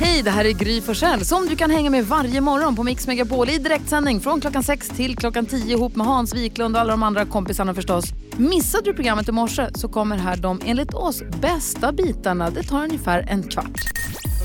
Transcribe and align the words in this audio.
Hej, 0.00 0.22
det 0.22 0.30
här 0.30 0.44
är 0.44 0.52
Gry 0.52 0.80
Forssell 0.80 1.24
som 1.24 1.46
du 1.46 1.56
kan 1.56 1.70
hänga 1.70 1.90
med 1.90 2.06
varje 2.06 2.40
morgon 2.40 2.76
på 2.76 2.82
Mix 2.82 3.06
Megapol 3.06 3.48
i 3.48 3.58
direktsändning 3.58 4.20
från 4.20 4.40
klockan 4.40 4.62
6 4.62 4.88
till 4.88 5.16
klockan 5.16 5.46
10 5.46 5.76
ihop 5.76 5.96
med 5.96 6.06
Hans 6.06 6.34
Wiklund 6.34 6.76
och 6.76 6.80
alla 6.80 6.90
de 6.90 7.02
andra 7.02 7.24
kompisarna 7.24 7.74
förstås. 7.74 8.04
Missade 8.36 8.84
du 8.84 8.94
programmet 8.94 9.28
i 9.28 9.32
morse 9.32 9.68
så 9.74 9.88
kommer 9.88 10.16
här 10.16 10.36
de 10.36 10.60
enligt 10.64 10.94
oss 10.94 11.22
bästa 11.40 11.92
bitarna. 11.92 12.50
Det 12.50 12.62
tar 12.62 12.84
ungefär 12.84 13.26
en 13.28 13.42
kvart. 13.42 13.80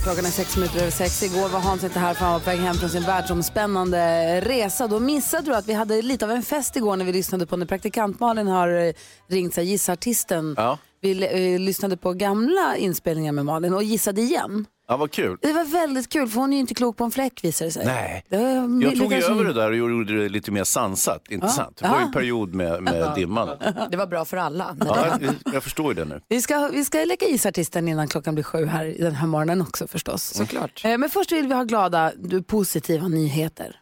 Klockan 0.04 0.26
är 0.26 0.30
sex 0.30 0.58
minuter 0.58 0.80
över 0.80 0.92
sex. 0.92 1.24
Igår 1.24 1.50
var 1.50 1.60
Hans 1.60 1.84
inte 1.84 2.00
här 2.00 2.14
för 2.14 2.26
han 2.26 2.34
var 2.34 2.40
på 2.40 2.50
väg 2.50 2.60
hem 2.60 2.76
från 2.76 2.90
sin 2.90 3.04
världsomspännande 3.04 4.42
resa. 4.42 4.88
Då 4.88 5.00
missade 5.00 5.46
du 5.46 5.56
att 5.56 5.68
vi 5.68 5.74
hade 5.74 6.02
lite 6.02 6.26
av 6.26 6.32
en 6.32 6.44
fest 6.44 6.76
igår 6.76 6.96
när 6.96 7.06
vi 7.06 7.14
lyssnade 7.14 7.46
på 7.46 7.58
när 7.58 7.66
praktikant 7.66 8.20
Malin 8.20 8.48
har 8.48 8.88
eh, 8.88 8.94
ringt 9.28 9.54
sig, 9.54 9.66
gissartisten. 9.66 10.54
Ja. 10.58 10.78
Vi 11.02 11.12
eh, 11.54 11.60
lyssnade 11.60 11.98
på 11.98 12.14
gamla 12.14 12.78
inspelningar 12.78 13.32
med 13.32 13.46
Malin 13.46 13.74
och 13.74 13.84
gissade 13.84 14.22
igen. 14.22 14.66
Ja, 14.90 14.98
vad 14.98 15.12
kul. 15.12 15.38
Det 15.42 15.54
var 15.54 15.64
väldigt 15.64 16.10
kul 16.10 16.28
för 16.28 16.40
hon 16.40 16.50
är 16.54 16.58
ju 16.58 16.60
inte 16.60 16.74
klok 16.74 16.98
på 16.98 17.04
en 17.04 17.12
fläck 17.12 17.44
visar 17.44 17.66
det 17.66 17.72
sig. 17.72 17.86
Nej. 17.86 18.24
Det 18.30 18.38
var- 18.38 18.84
Jag 18.84 18.96
tog 18.98 19.14
ju 19.14 19.18
över 19.24 19.44
det 19.46 19.54
där 19.54 19.72
och 19.72 19.78
gjorde 19.78 20.24
det 20.24 20.30
lite 20.30 20.52
mer 20.52 20.64
sansat, 20.64 21.22
inte 21.30 21.46
Ja. 21.46 21.52
sant? 21.52 21.78
Det 21.82 21.88
var 21.88 21.98
ju 22.00 22.06
en 22.06 22.12
period 22.12 22.54
med, 22.54 22.84
med 22.84 23.12
dimman. 23.16 23.50
Det 23.92 23.98
var 23.98 24.08
bra 24.08 24.26
för 24.26 24.38
alla. 24.38 24.76
Ja, 24.86 25.06
jag, 25.22 25.34
jag 25.54 25.64
förstår 25.64 25.88
ju 25.94 25.94
det 25.94 26.06
nu. 26.06 26.22
Vi 26.28 26.42
ska, 26.42 26.70
vi 26.74 26.86
ska 26.86 26.98
leka 26.98 27.26
gissartisten 27.26 27.88
innan 27.88 28.08
klockan 28.08 28.34
blir 28.36 28.44
sju 28.44 28.66
här 28.66 28.96
den 29.00 29.16
här 29.16 29.28
morgonen 29.28 29.62
också 29.62 29.88
förstås. 29.88 30.24
Såklart. 30.34 30.82
Eh, 30.86 30.98
Men 30.98 31.10
först 31.10 31.32
vill 31.32 31.48
vi 31.48 31.54
ha 31.54 31.64
glada, 31.64 32.12
du, 32.18 32.44
positiva 32.44 33.08
nyheter. 33.08 33.76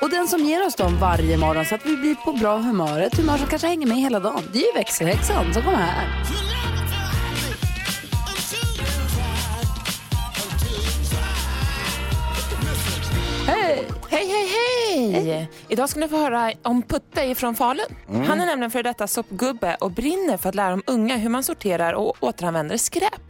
Och 0.00 0.10
den 0.10 0.28
som 0.28 0.40
ger 0.44 0.66
oss 0.66 0.74
dem 0.74 0.96
varje 1.00 1.36
morgon 1.36 1.64
så 1.64 1.74
att 1.74 1.86
vi 1.86 1.96
blir 1.96 2.14
på 2.14 2.32
bra 2.32 2.56
humör, 2.58 3.00
ett 3.00 3.16
humör 3.16 3.38
som 3.38 3.46
kanske 3.46 3.68
hänger 3.68 3.86
med 3.86 3.96
hela 3.96 4.20
dagen, 4.20 4.42
det 4.52 4.58
är 4.58 4.66
ju 4.66 4.72
växelhäxan 4.78 5.52
som 5.54 5.62
kommer 5.62 5.78
här. 5.78 6.08
Hej! 14.14 14.26
Hej, 14.26 14.48
hej, 15.12 15.24
hej! 15.24 15.50
Idag 15.68 15.88
ska 15.88 16.00
ni 16.00 16.08
få 16.08 16.16
höra 16.16 16.52
om 16.62 16.82
Putte 16.82 17.34
från 17.34 17.54
Falun. 17.54 17.86
Han 18.26 18.40
är 18.40 18.46
nämligen 18.46 18.70
för 18.70 18.82
detta 18.82 19.06
soppgubbe 19.06 19.76
och 19.80 19.90
brinner 19.90 20.36
för 20.36 20.48
att 20.48 20.54
lära 20.54 20.70
de 20.70 20.82
unga 20.86 21.16
hur 21.16 21.28
man 21.28 21.42
sorterar 21.42 21.92
och 21.92 22.16
återanvänder 22.20 22.76
skräp. 22.76 23.20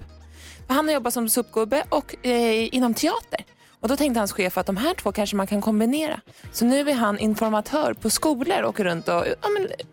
Han 0.68 0.86
har 0.86 0.94
jobbat 0.94 1.14
som 1.14 1.28
sopgubbe 1.28 1.84
och 1.88 2.26
eh, 2.26 2.74
inom 2.74 2.94
teater. 2.94 3.44
Och 3.80 3.88
Då 3.88 3.96
tänkte 3.96 4.20
hans 4.20 4.32
chef 4.32 4.58
att 4.58 4.66
de 4.66 4.76
här 4.76 4.94
två 4.94 5.12
kanske 5.12 5.36
man 5.36 5.46
kan 5.46 5.60
kombinera. 5.60 6.20
Så 6.52 6.64
nu 6.64 6.90
är 6.90 6.94
han 6.94 7.18
informatör 7.18 7.94
på 7.94 8.10
skolor 8.10 8.62
och 8.62 8.68
åker 8.68 8.84
runt 8.84 9.08
och 9.08 9.24
ja, 9.42 9.48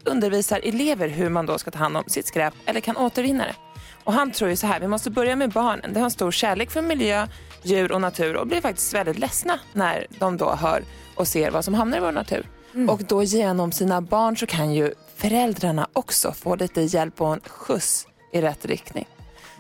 undervisar 0.06 0.60
elever 0.64 1.08
hur 1.08 1.30
man 1.30 1.46
då 1.46 1.58
ska 1.58 1.72
ta 1.72 1.80
hand 1.80 1.98
om 1.98 2.04
sitt 2.08 2.28
skräp 2.28 2.54
eller 2.66 2.80
kan 2.80 2.98
återvinna 2.98 3.44
det. 3.44 3.56
Och 4.04 4.14
han 4.14 4.32
tror 4.32 4.50
ju 4.50 4.56
så 4.56 4.68
här, 4.68 4.80
vi 4.80 4.88
måste 4.88 5.10
börja 5.10 5.36
med 5.36 5.50
barnen. 5.52 5.94
De 5.94 6.00
har 6.00 6.06
en 6.06 6.12
stor 6.12 6.32
kärlek 6.32 6.72
för 6.72 6.82
miljö, 6.82 7.28
djur 7.64 7.92
och 7.92 8.02
natur 8.02 8.36
och 8.36 8.48
blir 8.48 8.62
faktiskt 8.62 8.94
väldigt 8.94 9.20
ledsna 9.20 9.60
när 9.74 10.08
de 10.20 10.38
då 10.38 10.52
hör 10.56 10.84
och 11.16 11.28
ser 11.28 11.52
vad 11.52 11.66
som 11.66 11.74
hamnar 11.74 11.98
i 11.98 12.02
vår 12.02 12.12
natur. 12.12 12.50
Och 12.90 13.02
då 13.04 13.24
genom 13.24 13.72
sina 13.72 14.02
barn 14.02 14.38
så 14.38 14.46
kan 14.46 14.74
ju 14.74 14.94
föräldrarna 15.16 15.88
också 15.94 16.32
få 16.32 16.56
lite 16.56 16.82
hjälp 16.82 17.22
och 17.22 17.34
en 17.34 17.40
skjuts 17.48 18.08
i 18.34 18.42
rätt 18.42 18.66
riktning. 18.66 19.08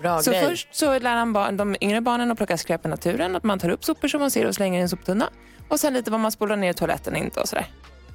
Bra 0.01 0.21
Så 0.21 0.31
grej. 0.31 0.45
först 0.49 0.67
så 0.75 0.99
lär 0.99 1.15
han 1.15 1.33
barn, 1.33 1.57
de 1.57 1.75
yngre 1.81 2.01
barnen 2.01 2.31
att 2.31 2.37
plocka 2.37 2.57
skräp 2.57 2.85
i 2.85 2.89
naturen, 2.89 3.35
att 3.35 3.43
man 3.43 3.59
tar 3.59 3.69
upp 3.69 3.83
sopor 3.85 4.07
som 4.07 4.19
man 4.19 4.31
ser 4.31 4.45
och 4.47 4.55
slänger 4.55 4.79
i 4.79 4.81
en 4.81 4.89
soptunna. 4.89 5.29
Och 5.67 5.79
sen 5.79 5.93
lite 5.93 6.11
vad 6.11 6.19
man 6.19 6.31
spolar 6.31 6.55
ner 6.55 6.69
i 6.71 6.73
toaletten 6.73 7.15
inte 7.15 7.39
och 7.39 7.49
sådär. 7.49 7.65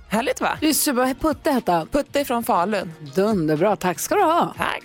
Härligt 0.09 0.41
va? 0.41 0.59
Det 0.61 0.69
är 0.69 0.73
super, 0.73 1.15
Putte 1.15 1.50
hette. 1.50 1.87
Putte 1.93 2.25
från 2.25 2.45
Falun. 2.45 2.93
Dunderbra, 3.15 3.77
tack 3.77 3.98
ska 3.98 4.15
du 4.15 4.23
ha. 4.23 4.55
Tack. 4.56 4.83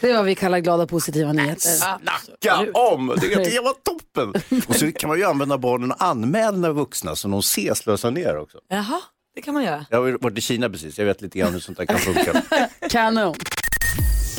Det 0.00 0.10
är 0.10 0.16
vad 0.16 0.24
vi 0.24 0.34
kallar 0.34 0.58
glada 0.58 0.86
positiva 0.86 1.32
nyheter. 1.32 1.68
Snacka 1.68 2.66
om! 2.74 3.16
Det, 3.20 3.28
det 3.28 3.60
var 3.64 3.72
toppen! 3.72 4.42
Och 4.68 4.76
så 4.76 4.92
kan 4.92 5.08
man 5.08 5.18
ju 5.18 5.24
använda 5.24 5.58
barnen 5.58 5.90
och 5.92 6.02
anmäla 6.02 6.72
vuxna 6.72 7.16
som 7.16 7.30
de 7.30 7.42
ser 7.42 7.74
slösa 7.74 8.10
ner 8.10 8.38
också. 8.38 8.58
Jaha, 8.68 9.00
det 9.34 9.42
kan 9.42 9.54
man 9.54 9.64
göra. 9.64 9.86
Jag 9.90 9.98
har 9.98 10.18
varit 10.20 10.38
i 10.38 10.40
Kina 10.40 10.70
precis, 10.70 10.98
jag 10.98 11.06
vet 11.06 11.22
lite 11.22 11.38
grann 11.38 11.52
hur 11.52 11.60
sånt 11.60 11.78
där 11.78 11.86
kan 11.86 11.98
funka. 11.98 12.42
Kanon. 12.90 13.34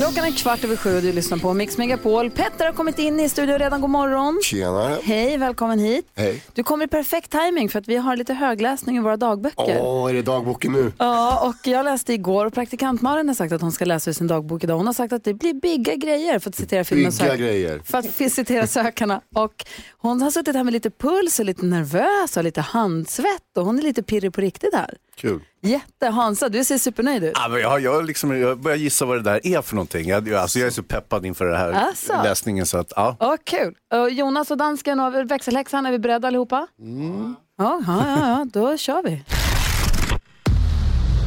Klockan 0.00 0.24
är 0.24 0.30
kvart 0.30 0.64
över 0.64 0.76
sju 0.76 0.96
och 0.96 1.02
du 1.02 1.12
lyssnar 1.12 1.38
på 1.38 1.54
Mix 1.54 1.78
Megapol. 1.78 2.30
Petter 2.30 2.64
har 2.64 2.72
kommit 2.72 2.98
in 2.98 3.20
i 3.20 3.28
studion 3.28 3.58
redan. 3.58 3.80
God 3.80 3.90
morgon. 3.90 4.40
Tjenare. 4.44 4.98
Hej, 5.02 5.36
välkommen 5.36 5.78
hit. 5.78 6.06
Hej. 6.14 6.42
Du 6.54 6.62
kommer 6.62 6.84
i 6.84 6.88
perfekt 6.88 7.30
timing 7.30 7.68
för 7.68 7.78
att 7.78 7.88
vi 7.88 7.96
har 7.96 8.16
lite 8.16 8.34
högläsning 8.34 8.96
i 8.96 9.00
våra 9.00 9.16
dagböcker. 9.16 9.78
Åh, 9.80 10.10
är 10.10 10.14
det 10.14 10.22
dagboken 10.22 10.72
nu? 10.72 10.92
Ja, 10.98 11.48
och 11.48 11.66
jag 11.66 11.84
läste 11.84 12.12
igår 12.12 12.46
och 12.46 12.52
praktikant 12.54 13.02
Malin 13.02 13.28
har 13.28 13.34
sagt 13.34 13.52
att 13.52 13.60
hon 13.60 13.72
ska 13.72 13.84
läsa 13.84 14.10
ur 14.10 14.14
sin 14.14 14.26
dagbok 14.26 14.64
idag. 14.64 14.76
Hon 14.76 14.86
har 14.86 14.94
sagt 14.94 15.12
att 15.12 15.24
det 15.24 15.34
blir 15.34 15.54
bigga 15.54 15.94
grejer 15.94 16.38
för 16.38 16.50
att 16.50 16.56
citera 16.56 16.84
filmen 16.84 17.12
Bygga 17.20 17.36
grejer. 17.36 17.80
För 17.84 17.98
att 17.98 18.32
citera 18.32 18.66
sökarna. 18.66 19.20
Och 19.34 19.64
hon 19.98 20.22
har 20.22 20.30
suttit 20.30 20.56
här 20.56 20.64
med 20.64 20.72
lite 20.72 20.90
puls 20.90 21.38
och 21.38 21.44
lite 21.44 21.66
nervös 21.66 22.36
och 22.36 22.44
lite 22.44 22.60
handsvett 22.60 23.56
och 23.56 23.64
hon 23.64 23.78
är 23.78 23.82
lite 23.82 24.02
pirrig 24.02 24.32
på 24.32 24.40
riktigt 24.40 24.74
här. 24.74 24.94
Kul. 25.20 25.40
Jätte. 25.62 26.06
Hansa, 26.06 26.48
du 26.48 26.64
ser 26.64 26.78
supernöjd 26.78 27.24
ut. 27.24 27.32
Ja, 27.34 27.48
men 27.48 27.60
jag, 27.60 27.80
jag, 27.80 28.04
liksom, 28.04 28.40
jag 28.40 28.58
börjar 28.60 28.76
gissa 28.78 29.04
vad 29.04 29.16
det 29.16 29.22
där 29.22 29.46
är 29.46 29.62
för 29.62 29.74
någonting. 29.74 30.08
Jag, 30.08 30.28
jag- 30.28 30.40
alltså, 30.40 30.58
jag 30.58 30.66
är 30.66 30.70
så 30.70 30.82
peppad 30.82 31.26
inför 31.26 31.44
den 31.44 31.56
här 31.56 31.72
Alltså. 31.72 32.12
läsningen 32.24 32.66
så 32.66 32.78
att, 32.78 32.92
ja. 32.96 33.16
Åh, 33.20 33.34
kul. 33.44 33.74
Och 33.94 34.10
Jonas 34.10 34.50
och 34.50 34.56
dansken 34.56 35.00
och 35.00 35.30
växelhäxan, 35.30 35.86
är 35.86 35.90
vi 35.90 35.98
beredda 35.98 36.28
allihopa? 36.28 36.66
Mm. 36.80 37.34
Ja, 37.58 37.80
ja, 37.86 38.04
ja, 38.06 38.28
ja, 38.28 38.46
då 38.52 38.76
kör 38.76 39.02
vi. 39.02 39.24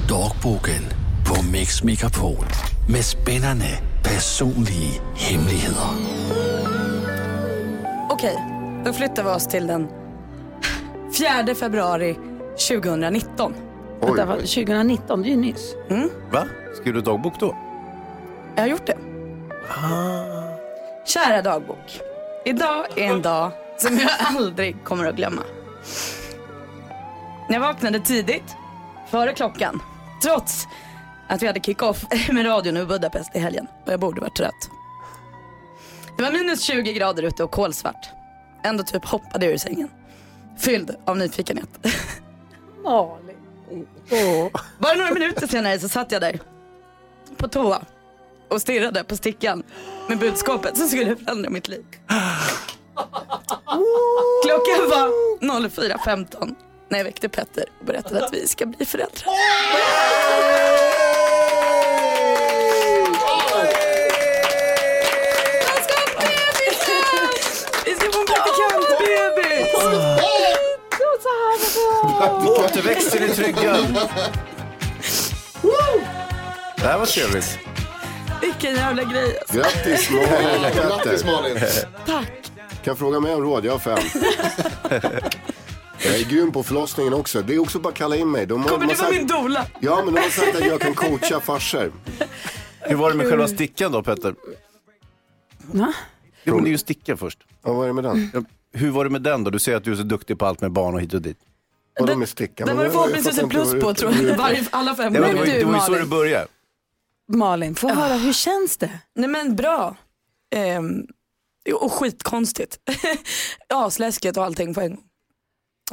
Dagboken 0.09 0.83
på 1.27 1.43
Mix 1.51 1.83
Megapol 1.83 2.45
med 2.91 3.05
spännande 3.05 3.65
personliga 4.03 5.01
hemligheter. 5.15 5.75
Okej, 8.09 8.37
då 8.85 8.93
flyttar 8.93 9.23
vi 9.23 9.29
oss 9.29 9.47
till 9.47 9.67
den 9.67 9.87
4 11.45 11.55
februari 11.55 12.15
2019. 12.69 13.53
Oj, 14.03 14.07
Vänta, 14.09 14.25
vad- 14.25 14.37
2019, 14.39 15.21
det 15.21 15.27
är 15.27 15.29
ju 15.29 15.35
nyss. 15.37 15.75
Va? 16.31 16.45
Skriver 16.75 16.93
du 16.95 17.01
dagbok 17.01 17.39
då? 17.39 17.55
Jag 18.55 18.63
har 18.63 18.67
gjort 18.67 18.85
det. 18.85 18.97
Kära 21.05 21.41
dagbok. 21.41 22.01
Idag 22.45 22.85
är 22.97 23.03
en 23.07 23.21
dag 23.21 23.51
som 23.77 23.97
jag 23.97 24.09
aldrig 24.19 24.83
kommer 24.83 25.05
att 25.05 25.15
glömma. 25.15 25.41
Jag 27.49 27.59
vaknade 27.59 27.99
tidigt, 27.99 28.55
före 29.11 29.33
klockan, 29.33 29.81
trots 30.23 30.67
att 31.27 31.41
vi 31.43 31.47
hade 31.47 31.59
kick-off 31.59 32.05
med 32.31 32.45
radion 32.45 32.77
i 32.77 32.85
Budapest 32.85 33.35
i 33.35 33.39
helgen 33.39 33.67
och 33.85 33.91
jag 33.93 33.99
borde 33.99 34.21
varit 34.21 34.35
trött. 34.35 34.69
Det 36.17 36.23
var 36.23 36.31
minus 36.31 36.61
20 36.61 36.93
grader 36.93 37.23
ute 37.23 37.43
och 37.43 37.51
kolsvart. 37.51 38.09
Ändå 38.63 38.83
typ 38.83 39.05
hoppade 39.05 39.45
jag 39.45 39.53
ur 39.53 39.57
sängen. 39.57 39.89
Fylld 40.57 40.95
av 41.05 41.17
nyfikenhet. 41.17 41.69
Malin. 42.83 43.35
Bara 44.79 44.93
några 44.93 45.13
minuter 45.13 45.47
senare 45.47 45.79
så 45.79 45.89
satt 45.89 46.11
jag 46.11 46.21
där 46.21 46.39
på 47.37 47.47
toa 47.47 47.81
och 48.49 48.61
stirrade 48.61 49.03
på 49.03 49.15
stickan 49.17 49.63
med 50.09 50.19
budskapet 50.19 50.77
som 50.77 50.87
skulle 50.87 51.15
förändra 51.15 51.49
mitt 51.49 51.67
liv. 51.67 51.85
Klockan 54.45 54.89
var 54.89 55.07
04.15 55.69 56.55
när 56.89 56.97
jag 56.97 57.05
väckte 57.05 57.29
Petter 57.29 57.65
och 57.79 57.85
berättade 57.85 58.25
att 58.25 58.33
vi 58.33 58.47
ska 58.47 58.65
bli 58.65 58.85
föräldrar. 58.85 59.27
Återväxten 72.31 73.23
är 73.23 73.27
tryggad. 73.27 74.09
Det 76.77 76.83
här 76.87 76.97
var 76.99 77.05
trevligt. 77.05 77.59
Vilken 78.41 78.75
jävla 78.75 79.03
grej. 79.03 79.37
alltså. 79.39 79.57
Grattis 79.57 80.09
Malin. 80.11 80.73
Grattis 80.75 81.25
Malin. 81.25 81.57
Tack. 82.05 82.51
Kan 82.69 82.91
jag 82.91 82.97
fråga 82.97 83.19
mig 83.19 83.33
om 83.35 83.41
råd? 83.41 83.65
Jag 83.65 83.71
har 83.71 83.79
fem. 83.79 83.97
Jag 86.05 86.15
är 86.19 86.29
grym 86.29 86.51
på 86.51 86.63
förlossningen 86.63 87.13
också. 87.13 87.41
Det 87.41 87.53
är 87.55 87.59
också 87.59 87.79
bara 87.79 87.89
att 87.89 87.95
kalla 87.95 88.15
in 88.15 88.31
mig. 88.31 88.45
De 88.45 88.61
har, 88.61 88.69
Kommer 88.69 88.87
du 88.87 88.93
vara 88.95 89.11
min 89.11 89.27
doula? 89.27 89.65
ja, 89.79 90.01
men 90.05 90.13
de 90.13 90.21
har 90.21 90.29
sagt 90.29 90.55
att 90.55 90.65
jag 90.65 90.81
kan 90.81 90.93
coacha 90.93 91.39
farsor. 91.39 91.91
Hur 92.79 92.95
var 92.95 93.09
det 93.11 93.17
med 93.17 93.29
själva 93.29 93.47
stickan 93.47 93.91
då 93.91 94.03
Petter? 94.03 94.35
Va? 95.57 95.93
Jo, 96.43 96.55
men 96.55 96.63
det 96.63 96.69
är 96.69 96.71
ju 96.71 96.77
stickan 96.77 97.17
först. 97.17 97.39
Ja, 97.65 97.73
vad 97.73 97.83
är 97.83 97.87
det 97.87 97.93
med 97.93 98.03
den? 98.03 98.45
Hur 98.73 98.91
var 98.91 99.03
det 99.03 99.09
med 99.09 99.21
den 99.21 99.43
då? 99.43 99.51
Du 99.51 99.59
säger 99.59 99.77
att 99.77 99.83
du 99.83 99.91
är 99.91 99.95
så 99.95 100.03
duktig 100.03 100.39
på 100.39 100.45
allt 100.45 100.61
med 100.61 100.71
barn 100.71 100.93
och 100.95 101.01
hit 101.01 101.13
och 101.13 101.21
dit. 101.21 101.37
Vadå 101.99 102.15
med 102.15 102.29
stickan? 102.29 102.67
Den 102.67 102.77
var 102.77 102.83
det 102.83 102.91
förhoppningsvis 102.91 103.37
en 103.37 103.49
plus 103.49 103.71
på 103.81 103.93
tror 103.93 104.13
jag. 104.13 104.37
Varje, 104.37 104.63
alla 104.71 104.95
fem 104.95 105.15
Ja, 105.15 105.21
men 105.21 105.29
det 105.35 105.37
gånger. 105.37 105.51
var, 105.53 105.59
det 105.59 105.65
var 105.65 105.73
ju 105.75 105.79
så 105.81 105.91
det 105.93 106.05
började. 106.05 106.47
Malin, 107.33 107.75
få 107.75 107.89
höra, 107.93 108.13
hur 108.13 108.33
känns 108.33 108.77
det? 108.77 108.99
Nej 109.15 109.29
men 109.29 109.55
bra. 109.55 109.95
Ehm, 110.55 111.05
och 111.81 111.93
skitkonstigt. 111.93 112.77
Asläskigt 113.73 114.37
och 114.37 114.43
allting 114.43 114.73
på 114.73 114.81
en 114.81 114.89
gång. 114.89 115.03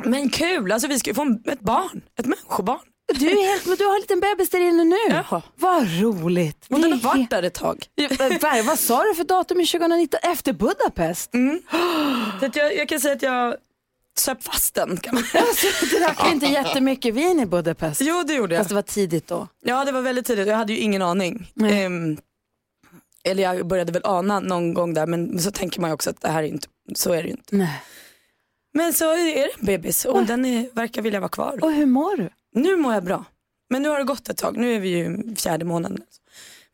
Men 0.05 0.29
kul, 0.31 0.73
alltså 0.73 0.89
vi 0.89 0.99
ska 0.99 1.11
ju 1.11 1.15
få 1.15 1.23
en- 1.23 1.43
ett 1.47 1.61
barn, 1.61 2.03
ett 2.19 2.27
människobarn. 2.27 2.79
Du, 3.15 3.31
är 3.31 3.51
helt, 3.53 3.67
men 3.67 3.77
du 3.77 3.85
har 3.87 3.95
en 3.95 4.01
liten 4.01 4.21
bebis 4.21 4.51
där 4.51 4.61
inne 4.61 4.85
nu. 4.85 4.97
Jaha. 5.09 5.43
Vad 5.57 6.01
roligt. 6.01 6.67
Och 6.71 6.81
den 6.81 6.93
har 6.93 6.99
Det 6.99 7.05
är 7.05 7.09
varit 7.09 7.31
där 7.31 7.43
ett 7.43 7.55
tag. 7.55 7.85
helt- 7.97 8.43
Vad- 8.67 8.79
sa 8.79 9.03
du 9.05 9.15
för 9.15 9.25
datum 9.25 9.61
i 9.61 9.67
2019? 9.67 10.21
Efter 10.23 10.53
Budapest? 10.53 11.31
Så 12.41 12.47
att 12.47 12.57
jag, 12.57 12.77
jag 12.77 12.89
kan 12.89 13.01
säga 13.01 13.15
att 13.15 13.23
jag 13.23 13.57
söp 14.19 14.43
fast 14.43 14.75
den. 14.75 14.97
Kan 14.97 15.15
man. 15.15 15.25
Alltså, 15.35 15.87
du 15.87 15.99
drack 15.99 16.33
inte 16.33 16.47
jättemycket 16.47 17.15
vin 17.15 17.41
i 17.41 17.47
Budapest. 17.47 18.01
Jo 18.05 18.23
det 18.27 18.35
gjorde 18.35 18.55
jag. 18.55 18.61
Fast 18.61 18.69
det 18.69 18.75
var 18.75 18.83
tidigt 18.83 19.27
då. 19.27 19.49
Ja 19.63 19.85
det 19.85 19.93
var 19.93 20.01
väldigt 20.03 20.27
tidigt, 20.27 20.49
jag 20.49 20.57
hade 20.57 20.73
ju 20.73 20.79
ingen 20.79 21.03
aning. 21.03 21.53
Ehm, 21.65 22.17
eller 23.25 23.43
jag 23.43 23.67
började 23.67 23.93
väl 23.93 24.03
ana 24.05 24.41
någon 24.41 24.75
gång 24.75 24.95
där 24.95 25.07
men 25.07 25.39
så 25.39 25.51
tänker 25.51 25.81
man 25.81 25.91
ju 25.91 25.95
också 25.95 26.11
att 26.11 26.21
det 26.21 26.29
här 26.29 26.43
är 26.43 26.47
inte, 26.47 26.69
så 26.95 27.13
är 27.13 27.23
det 27.23 27.29
ju 27.29 27.35
inte. 27.35 27.57
Nej. 27.57 27.83
Men 28.75 28.93
så 28.93 29.13
är 29.13 29.17
det 29.25 29.43
en 29.43 29.67
bebis 29.67 30.05
och 30.05 30.25
den 30.27 30.45
är, 30.45 30.69
verkar 30.73 31.03
vilja 31.03 31.21
vara 31.21 31.29
kvar. 31.29 31.59
Och 31.63 31.73
hur 31.73 31.87
mår 31.87 32.17
du? 32.17 32.29
Nu 32.55 32.77
mår 32.77 32.95
jag 32.95 33.05
bra. 33.05 33.25
Men 33.71 33.83
nu 33.83 33.89
har 33.89 33.99
det 33.99 34.05
gått 34.05 34.29
ett 34.29 34.37
tag, 34.37 34.57
nu 34.57 34.75
är 34.75 34.81
vi 34.81 34.89
ju 34.89 35.35
fjärde 35.37 35.65
månaden. 35.65 36.03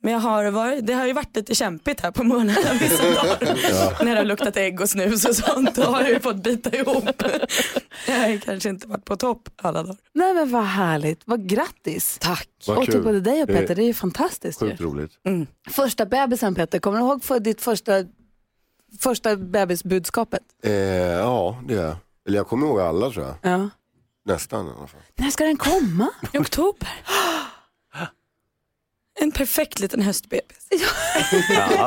Men 0.07 0.13
jag 0.13 0.21
har 0.21 0.51
varit, 0.51 0.87
det 0.87 0.93
har 0.93 1.07
ju 1.07 1.13
varit 1.13 1.37
lite 1.37 1.55
kämpigt 1.55 2.01
här 2.01 2.11
på 2.11 2.25
morgonen 2.25 2.57
vissa 2.81 3.03
dagar. 3.03 3.39
När 4.05 4.13
det 4.13 4.21
har 4.21 4.25
luktat 4.25 4.57
ägg 4.57 4.81
och 4.81 4.91
snus 4.91 5.25
och 5.25 5.37
sånt. 5.37 5.75
Då 5.75 5.83
har 5.83 6.01
jag 6.01 6.11
ju 6.11 6.21
fått 6.21 6.37
bita 6.37 6.77
ihop. 6.77 7.05
Jag 8.07 8.15
har 8.15 8.41
kanske 8.41 8.69
inte 8.69 8.89
varit 8.89 9.05
på 9.05 9.17
topp 9.17 9.49
alla 9.57 9.83
dagar. 9.83 9.97
Nej 10.13 10.35
men 10.35 10.51
vad 10.51 10.65
härligt, 10.65 11.23
vad 11.25 11.49
grattis. 11.49 12.19
Tack. 12.21 12.49
Vad 12.67 12.79
och 12.79 12.85
till 12.85 13.03
både 13.03 13.21
dig 13.21 13.41
och 13.41 13.47
Det 13.47 13.53
är 13.53 13.61
Peter, 13.61 13.75
det 13.75 13.83
är 13.83 13.87
ju 13.87 13.95
fantastiskt 13.95 14.63
ju. 14.63 14.69
Sjukt 14.69 14.81
roligt. 14.81 15.13
Första 15.71 16.07
bebisen 16.07 16.55
Peter, 16.55 16.79
kommer 16.79 16.99
du 16.99 17.05
ihåg 17.05 17.25
för 17.25 17.41
ditt 17.41 17.63
första, 17.63 17.93
första 19.01 19.37
bebisbudskapet? 19.37 20.43
Eh, 20.63 20.73
ja, 20.73 21.63
det 21.69 21.75
är 21.75 21.83
jag. 21.83 21.97
Eller 22.29 22.37
jag 22.37 22.49
kommer 22.49 22.67
ihåg 22.67 22.81
alla 22.81 23.11
tror 23.11 23.27
jag. 23.27 23.37
Ja. 23.53 23.69
Nästan 24.25 24.67
i 24.67 24.71
alla 24.79 24.87
fall. 24.87 25.01
När 25.17 25.31
ska 25.31 25.45
den 25.45 25.57
komma? 25.57 26.09
I 26.33 26.39
oktober. 26.39 26.89
En 29.21 29.33
perfekt 29.33 29.79
liten 29.79 30.03
höstbebis. 30.03 30.57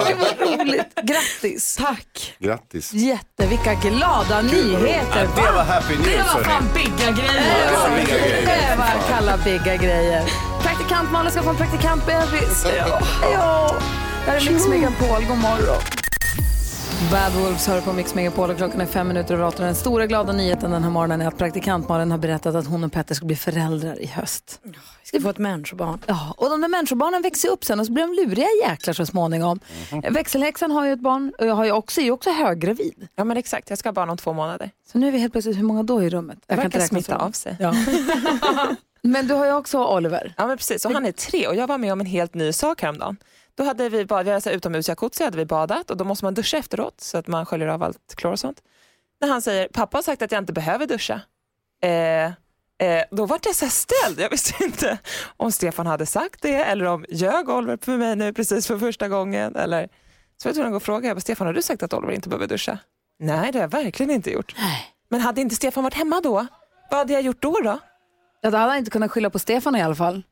Gud 0.08 0.18
vad 0.18 0.40
roligt, 0.60 0.96
grattis. 1.04 1.76
Tack. 1.76 2.36
Grattis. 2.40 2.94
Jätte, 2.94 3.48
vilka 3.48 3.74
glada 3.74 4.42
nyheter. 4.42 5.30
Ja, 5.38 5.46
det 5.46 5.52
var 5.52 5.64
happy 5.64 5.96
Det 5.96 6.00
news 6.00 6.18
var 6.18 6.24
hörni. 6.26 6.46
fan 6.46 6.70
bigga 6.74 7.12
grejer. 7.12 7.68
Det 7.68 7.78
var 7.78 7.96
bigga 7.96 8.18
grejer. 8.18 8.78
Det 8.78 9.14
kallar 9.14 9.38
bigga 9.38 9.76
grejer. 9.76 10.24
Praktikant 10.62 11.12
Malin 11.12 11.32
ska 11.32 11.42
få 11.44 11.50
en 11.50 11.56
praktikantbebis. 11.58 12.66
Ja. 12.78 13.00
ja. 13.34 13.76
Det 14.26 14.32
här 14.32 14.48
är 14.48 14.52
Mix 14.54 14.68
Megapol, 14.68 15.26
god 15.28 15.38
morgon. 15.38 15.82
Bad 17.08 17.34
Wolves 17.34 17.68
hör 17.68 17.82
på 17.82 17.94
Mix 17.94 18.16
Megapol 18.16 18.50
och 18.50 18.58
klockan 18.58 18.82
är 18.82 18.86
fem 18.86 19.08
minuter 19.08 19.34
över 19.34 19.46
åtta. 19.46 19.64
Den 19.64 19.76
stora 19.76 20.08
glada 20.08 20.34
nyheten 20.34 20.72
den 20.72 20.84
här 20.84 20.90
morgonen 20.90 21.22
är 21.22 21.28
att 21.28 21.38
praktikant 21.38 21.90
Malin 21.90 22.12
har 22.12 22.18
berättat 22.18 22.56
att 22.56 22.68
hon 22.68 22.84
och 22.84 22.92
Petter 22.92 23.16
ska 23.16 23.26
bli 23.26 23.36
föräldrar 23.36 24.02
i 24.02 24.06
höst. 24.06 24.60
Vi 24.64 24.74
ska 25.04 25.22
få 25.22 25.30
ett 25.30 25.38
människobarn. 25.38 26.00
Ja, 26.06 26.34
och 26.38 26.50
de 26.50 26.62
där 26.62 26.68
människobarnen 26.68 27.22
växer 27.22 27.50
upp 27.50 27.66
sen 27.66 27.80
och 27.80 27.86
så 27.86 27.92
blir 27.92 28.04
de 28.04 28.14
luriga 28.14 28.48
jäklar 28.64 28.94
så 28.94 29.06
småningom. 29.06 29.60
Växelhäxan 30.10 30.72
har 30.72 30.86
ju 30.86 30.94
ett 30.94 31.00
barn 31.00 31.34
och 31.40 31.46
jag 31.46 31.56
har 31.56 31.66
ju 31.66 31.72
också, 31.72 32.02
är 32.02 32.06
ju 32.06 32.12
också 32.12 32.30
höggravid. 32.32 33.08
Ja 33.16 33.24
men 33.24 33.38
exakt, 33.38 33.70
jag 33.70 33.80
ska 33.80 33.90
ha 33.90 33.94
barn 33.94 34.10
om 34.10 34.18
två 34.18 34.34
månader. 34.34 34.72
Så 34.92 34.98
nu 34.98 35.08
är 35.08 35.12
vi 35.12 35.18
helt 35.20 35.32
plötsligt, 35.32 35.58
hur 35.58 35.64
många 35.64 35.84
då 35.84 36.04
i 36.04 36.10
rummet? 36.10 36.38
Det 36.48 36.56
kan 36.56 36.66
inte 36.66 36.78
verkar 36.78 36.88
smitta 36.88 37.16
av 37.16 37.32
sig. 37.32 37.56
Ja. 37.60 37.74
Men 39.02 39.28
du 39.28 39.34
har 39.34 39.46
ju 39.46 39.54
också 39.54 39.86
Oliver. 39.86 40.34
Ja 40.38 40.48
men 40.48 40.58
precis, 40.58 40.86
och 40.86 40.92
han 40.92 41.06
är 41.06 41.12
tre 41.12 41.48
och 41.48 41.56
jag 41.56 41.68
var 41.68 41.78
med 41.78 41.94
om 41.94 42.00
en 42.00 42.06
helt 42.06 42.34
ny 42.34 42.54
sak 42.54 42.82
häromdagen. 42.82 43.18
Då 43.60 43.66
hade 43.66 43.90
vi, 43.90 44.06
bad, 44.06 44.26
vi 44.26 44.32
hade 44.32 44.52
utomhusjacuzzi, 44.52 45.24
hade 45.24 45.38
vi 45.38 45.46
badat 45.46 45.92
och 45.92 45.98
då 45.98 46.06
måste 46.06 46.26
man 46.26 46.34
duscha 46.34 46.58
efteråt 46.58 47.02
så 47.02 47.18
att 47.18 47.28
man 47.28 47.46
sköljer 47.46 47.68
av 47.68 47.84
allt 47.84 48.16
klor 48.16 48.32
och 48.32 48.40
sånt. 48.40 48.62
När 49.22 49.28
han 49.28 49.42
säger, 49.42 49.68
pappa 49.68 49.98
har 49.98 50.02
sagt 50.02 50.22
att 50.22 50.32
jag 50.32 50.42
inte 50.42 50.54
behöver 50.54 50.88
duscha. 50.88 51.22
Eh, 51.82 52.26
eh, 52.88 53.06
då 53.12 53.26
var 53.26 53.40
jag 53.44 53.56
så 53.56 53.66
här 53.66 53.72
ställd, 53.72 54.20
jag 54.20 54.30
visste 54.30 54.64
inte 54.64 54.98
om 55.38 55.52
Stefan 55.52 55.88
hade 55.88 56.06
sagt 56.06 56.42
det 56.42 56.56
eller 56.56 56.86
om 56.86 57.06
ljög 57.10 57.50
Oliver 57.50 57.78
för 57.82 57.98
mig 57.98 58.16
nu 58.16 58.34
precis 58.34 58.68
för 58.68 58.80
första 58.80 59.08
gången. 59.08 59.56
Eller... 59.56 59.90
Så 60.38 60.48
jag 60.48 60.56
tvungen 60.56 60.68
att 60.68 60.74
gå 60.74 60.78
och 60.78 60.84
fråga, 60.84 61.08
jag 61.08 61.18
bara, 61.18 61.22
Stefan 61.22 61.48
har 61.48 61.54
du 61.54 61.62
sagt 61.62 61.84
att 61.84 61.94
Oliver 61.94 62.14
inte 62.14 62.30
behöver 62.30 62.48
duscha? 62.48 62.80
Nej 63.20 63.52
det 63.52 63.58
har 63.58 63.64
jag 63.64 63.72
verkligen 63.72 64.12
inte 64.12 64.32
gjort. 64.32 64.56
Men 65.10 65.22
hade 65.22 65.42
inte 65.42 65.56
Stefan 65.56 65.84
varit 65.84 65.94
hemma 65.94 66.22
då? 66.22 66.48
Vad 66.90 66.98
hade 66.98 67.14
jag 67.14 67.22
gjort 67.22 67.42
då? 67.42 67.52
då? 67.64 67.80
Ja, 68.42 68.50
då 68.50 68.58
hade 68.58 68.72
han 68.72 68.78
inte 68.78 68.92
kunnat 68.92 69.12
skylla 69.12 69.30
på 69.30 69.40
Stefan 69.40 69.76
i 69.76 69.82
alla 69.82 69.96
fall. 69.96 70.24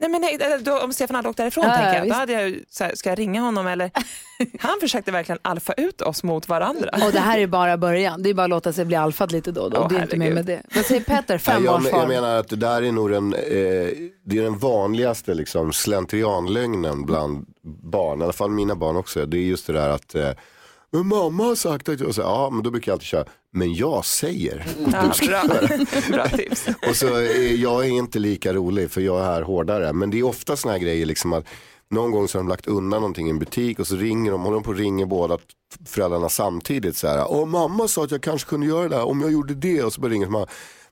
Nej, 0.00 0.10
men 0.10 0.20
nej, 0.20 0.58
då, 0.60 0.80
om 0.80 0.92
Stefan 0.92 1.16
hade 1.16 1.28
åkt 1.28 1.36
därifrån, 1.36 1.64
Ja, 1.64 1.74
tänker 1.74 1.92
ja, 1.92 1.98
jag, 1.98 2.08
då 2.08 2.14
hade 2.14 2.32
jag 2.32 2.60
så 2.70 2.84
här, 2.84 2.94
ska 2.94 3.08
jag 3.08 3.18
ringa 3.18 3.40
honom 3.40 3.66
eller? 3.66 3.90
Han 4.60 4.80
försökte 4.80 5.12
verkligen 5.12 5.38
alfa 5.42 5.72
ut 5.72 6.02
oss 6.02 6.22
mot 6.22 6.48
varandra. 6.48 6.90
Och 7.06 7.12
det 7.12 7.20
här 7.20 7.38
är 7.38 7.46
bara 7.46 7.76
början. 7.76 8.22
Det 8.22 8.30
är 8.30 8.34
bara 8.34 8.44
att 8.44 8.50
låta 8.50 8.72
sig 8.72 8.84
bli 8.84 8.96
alfad 8.96 9.32
lite 9.32 9.52
då 9.52 9.60
och 9.62 9.70
då. 9.70 9.80
Åh, 9.80 9.88
det 9.88 9.96
är 9.96 10.02
inte 10.02 10.16
mer 10.16 10.34
med 10.34 10.46
det. 10.46 10.62
Vad 10.74 10.84
säger 10.84 11.04
Petter, 11.04 11.38
fem 11.38 11.64
jag, 11.64 11.82
jag 11.92 12.08
menar 12.08 12.36
att 12.36 12.48
det 12.48 12.56
där 12.56 12.82
är 12.82 12.92
nog 12.92 13.10
den, 13.10 13.34
eh, 13.34 13.40
det 14.24 14.38
är 14.38 14.42
den 14.42 14.58
vanligaste 14.58 15.34
liksom, 15.34 15.72
slentrianlögnen 15.72 17.06
bland 17.06 17.46
barn, 17.64 18.20
i 18.20 18.24
alla 18.24 18.32
fall 18.32 18.50
mina 18.50 18.74
barn 18.74 18.96
också. 18.96 19.26
Det 19.26 19.36
är 19.36 19.42
just 19.42 19.66
det 19.66 19.72
där 19.72 19.88
att 19.88 20.14
eh, 20.14 20.30
men 20.92 21.06
mamma 21.06 21.44
har 21.44 21.54
sagt 21.54 21.88
att 21.88 22.00
jag, 22.00 22.14
så, 22.14 22.20
ja 22.20 22.50
men 22.50 22.62
då 22.62 22.70
brukar 22.70 22.92
jag 22.92 22.94
alltid 22.94 23.06
köra, 23.06 23.24
men 23.52 23.74
jag 23.74 24.04
säger. 24.04 24.66
Ja, 24.92 25.12
bra. 25.26 25.42
bra 26.10 26.28
tips. 26.28 26.68
Och 26.88 26.96
så 26.96 27.06
jag 27.56 27.86
är 27.86 27.90
inte 27.90 28.18
lika 28.18 28.52
rolig 28.52 28.90
för 28.90 29.00
jag 29.00 29.20
är 29.20 29.24
här 29.24 29.42
hårdare. 29.42 29.92
Men 29.92 30.10
det 30.10 30.18
är 30.18 30.22
ofta 30.22 30.56
såna 30.56 30.72
här 30.72 30.80
grejer 30.80 31.06
liksom 31.06 31.32
att 31.32 31.46
någon 31.90 32.10
gång 32.10 32.28
så 32.28 32.38
har 32.38 32.42
de 32.42 32.48
lagt 32.48 32.66
undan 32.66 33.00
någonting 33.00 33.26
i 33.26 33.30
en 33.30 33.38
butik 33.38 33.78
och 33.78 33.86
så 33.86 33.96
ringer 33.96 34.32
de, 34.32 34.42
håller 34.42 34.54
de 34.54 34.62
på 34.62 34.70
och 34.70 34.76
ringer 34.76 35.06
båda 35.06 35.38
föräldrarna 35.86 36.28
samtidigt 36.28 36.96
så 36.96 37.08
här. 37.08 37.32
Åh 37.32 37.46
mamma 37.46 37.88
sa 37.88 38.04
att 38.04 38.10
jag 38.10 38.22
kanske 38.22 38.48
kunde 38.48 38.66
göra 38.66 38.88
det 38.88 38.96
här 38.96 39.04
om 39.04 39.20
jag 39.20 39.32
gjorde 39.32 39.54
det 39.54 39.82
och 39.82 39.92
så 39.92 40.00
bara 40.00 40.12
ringer 40.12 40.26
man. 40.26 40.46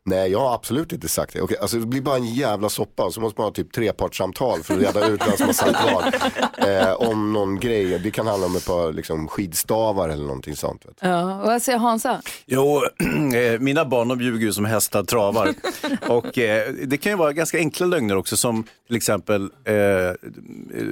Nej, 0.08 0.30
jag 0.30 0.40
har 0.40 0.54
absolut 0.54 0.92
inte 0.92 1.08
sagt 1.08 1.32
det. 1.32 1.40
Okej, 1.40 1.58
alltså, 1.60 1.78
det 1.78 1.86
blir 1.86 2.00
bara 2.00 2.16
en 2.16 2.34
jävla 2.34 2.68
soppa 2.68 3.04
och 3.04 3.14
så 3.14 3.20
måste 3.20 3.40
man 3.40 3.46
ha 3.46 3.52
typ 3.52 3.72
trepartssamtal 3.72 4.62
för 4.62 4.74
att 4.74 4.80
reda 4.80 5.08
ut 5.08 5.20
vem 5.26 5.36
som 5.36 5.46
har 5.46 5.52
sagt 5.52 5.78
vad. 5.92 6.14
Eh, 6.68 6.92
om 6.92 7.32
någon 7.32 7.60
grej, 7.60 7.98
det 7.98 8.10
kan 8.10 8.26
handla 8.26 8.46
om 8.46 8.56
ett 8.56 8.66
par 8.66 8.92
liksom, 8.92 9.28
skidstavar 9.28 10.08
eller 10.08 10.24
någonting 10.24 10.56
sånt. 10.56 10.86
Vet. 10.86 11.00
du. 11.00 11.08
Ja, 11.08 11.40
och 11.40 11.46
vad 11.46 11.62
säger 11.62 11.78
Hansa? 11.78 12.22
Jo, 12.46 12.82
eh, 13.34 13.60
mina 13.60 13.84
barn 13.84 14.08
de 14.08 14.20
ljuger 14.20 14.46
ju 14.46 14.52
som 14.52 14.64
hästar 14.64 15.02
travar. 15.04 15.54
och 16.08 16.38
eh, 16.38 16.72
det 16.72 16.96
kan 16.96 17.12
ju 17.12 17.18
vara 17.18 17.32
ganska 17.32 17.58
enkla 17.58 17.86
lögner 17.86 18.16
också 18.16 18.36
som 18.36 18.64
till 18.86 18.96
exempel, 18.96 19.42
eh, 19.64 20.28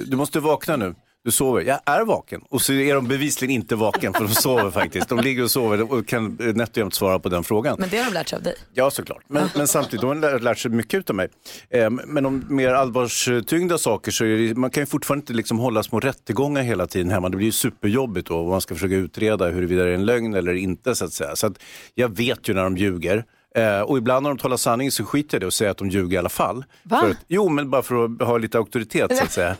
du 0.05 0.17
måste 0.17 0.39
vakna 0.39 0.75
nu. 0.75 0.95
Du 1.27 1.31
sover. 1.31 1.61
Jag 1.61 1.79
är 1.85 2.05
vaken. 2.05 2.41
Och 2.49 2.61
så 2.61 2.73
är 2.73 2.95
de 2.95 3.07
bevisligen 3.07 3.55
inte 3.55 3.75
vaken 3.75 4.13
för 4.13 4.23
de 4.23 4.29
sover 4.29 4.71
faktiskt. 4.71 5.09
De 5.09 5.19
ligger 5.19 5.43
och 5.43 5.51
sover 5.51 5.93
och 5.93 6.07
kan 6.07 6.37
nätt 6.39 6.69
och 6.69 6.77
jämnt 6.77 6.93
svara 6.93 7.19
på 7.19 7.29
den 7.29 7.43
frågan. 7.43 7.75
Men 7.79 7.89
det 7.89 7.97
har 7.97 8.05
de 8.05 8.13
lärt 8.13 8.27
sig 8.27 8.37
av 8.37 8.43
dig. 8.43 8.55
Ja, 8.73 8.91
såklart. 8.91 9.23
Men, 9.27 9.49
men 9.55 9.67
samtidigt, 9.67 10.01
de 10.01 10.23
har 10.23 10.39
lärt, 10.39 10.57
sig 10.57 10.71
mycket 10.71 10.93
utav 10.93 11.15
mig. 11.15 11.27
Eh, 11.69 11.89
men 11.89 12.25
om 12.25 12.45
mer 12.49 12.73
allvarstyngda 12.73 13.77
saker 13.77 14.11
så 14.11 14.25
är 14.25 14.37
det, 14.37 14.55
man 14.55 14.69
kan 14.69 14.81
ju 14.81 14.87
fortfarande 14.87 15.21
inte 15.21 15.33
liksom 15.33 15.59
hålla 15.59 15.83
små 15.83 15.99
rättegångar 15.99 16.61
hela 16.61 16.87
tiden 16.87 17.11
hemma. 17.11 17.29
Det 17.29 17.37
blir 17.37 17.47
ju 17.47 17.51
superjobbigt 17.51 18.27
då 18.27 18.37
och 18.37 18.49
man 18.49 18.61
ska 18.61 18.75
försöka 18.75 18.95
utreda 18.95 19.49
huruvida 19.49 19.83
det 19.83 19.89
är 19.89 19.95
en 19.95 20.05
lögn 20.05 20.33
eller 20.33 20.53
inte 20.53 20.95
så 20.95 21.05
att 21.05 21.13
säga. 21.13 21.35
Så 21.35 21.47
att 21.47 21.59
jag 21.95 22.17
vet 22.17 22.49
ju 22.49 22.53
när 22.53 22.63
de 22.63 22.77
ljuger. 22.77 23.25
Eh, 23.55 23.81
och 23.81 23.97
ibland 23.97 24.23
när 24.23 24.29
de 24.29 24.37
talar 24.37 24.57
sanning 24.57 24.91
så 24.91 25.05
skiter 25.05 25.35
jag 25.35 25.41
det 25.41 25.45
och 25.45 25.53
säger 25.53 25.71
att 25.71 25.77
de 25.77 25.89
ljuger 25.89 26.15
i 26.15 26.17
alla 26.17 26.29
fall. 26.29 26.65
Att, 26.89 27.17
jo, 27.27 27.49
men 27.49 27.69
bara 27.69 27.83
för 27.83 28.05
att 28.05 28.27
ha 28.27 28.37
lite 28.37 28.57
auktoritet 28.57 29.17
så 29.17 29.23
att 29.23 29.31
säga. 29.31 29.55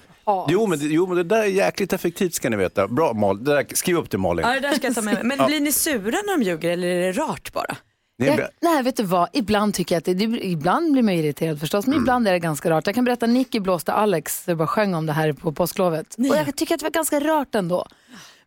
Jo 0.50 0.68
men, 0.68 0.80
det- 0.80 0.86
jo, 0.86 1.08
men 1.08 1.18
det 1.18 1.24
där 1.24 1.38
är 1.42 1.46
jäkligt 1.46 1.94
effektivt 1.94 2.34
ska 2.34 2.50
ni 2.50 2.58
veta. 2.58 2.88
Bra 2.88 3.14
Malin, 3.14 3.44
det 3.44 3.54
där, 3.56 3.66
skriv 3.74 3.98
upp 3.98 4.10
det 4.10 4.18
Malin. 4.18 4.46
Ja, 4.48 4.54
det 4.54 4.60
där 4.60 4.74
ska 4.74 4.88
jag 4.88 4.96
ta 4.96 5.02
med 5.02 5.14
mig. 5.26 5.38
Men 5.38 5.48
blir 5.48 5.60
ni 5.60 5.72
sura 5.72 6.18
när 6.26 6.38
de 6.38 6.44
ljuger 6.44 6.70
eller 6.70 6.88
är 6.88 7.02
det 7.02 7.12
rart 7.12 7.54
bara? 7.54 7.76
Jag, 8.26 8.48
nej, 8.62 8.84
vet 8.84 8.96
du 8.98 9.04
vad? 9.04 9.30
Ibland 9.34 9.74
tycker 9.74 9.96
jag 9.96 10.00
att 10.00 10.06
det, 10.06 10.14
det, 10.14 10.46
ibland 10.48 10.92
blir 10.92 11.04
man 11.04 11.14
irriterad 11.14 11.60
förstås, 11.60 11.88
men 11.88 11.98
ibland 11.98 12.28
är 12.28 12.32
det 12.32 12.40
ganska 12.40 12.70
rart. 12.70 12.86
Jag 12.86 12.96
kan 12.96 13.06
berätta, 13.06 13.26
Nicky 13.28 13.60
blåste 13.60 13.94
Alex, 13.94 14.44
jag 14.48 14.58
bara 14.58 14.68
sjöng 14.68 14.94
om 14.96 15.06
det 15.06 15.14
här 15.14 15.34
på 15.34 15.52
påsklovet. 15.52 16.16
Och 16.18 16.26
jag 16.38 16.56
tycker 16.56 16.74
att 16.74 16.80
det 16.80 16.86
var 16.86 16.92
ganska 16.92 17.20
rart 17.20 17.56
ändå. 17.56 17.88